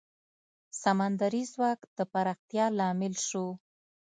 سمندري 0.81 1.43
ځواک 1.53 1.79
د 1.97 1.99
پراختیا 2.11 2.65
لامل 2.79 3.13
شو. 3.27 3.45